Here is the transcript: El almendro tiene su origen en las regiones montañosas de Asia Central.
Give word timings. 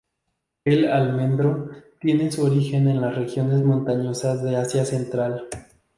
El 0.65 0.87
almendro 0.89 1.69
tiene 1.99 2.31
su 2.31 2.41
origen 2.43 2.87
en 2.87 3.01
las 3.01 3.13
regiones 3.13 3.61
montañosas 3.61 4.41
de 4.41 4.55
Asia 4.55 4.83
Central. 4.83 5.47